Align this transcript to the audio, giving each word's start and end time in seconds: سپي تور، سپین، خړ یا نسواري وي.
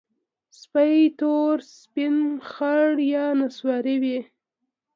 سپي 0.61 0.97
تور، 1.19 1.55
سپین، 1.79 2.15
خړ 2.51 2.85
یا 3.13 3.25
نسواري 3.39 3.95
وي. 4.03 4.19